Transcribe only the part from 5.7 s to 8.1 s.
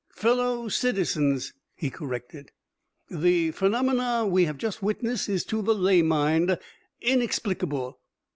lay mind, inexplicable.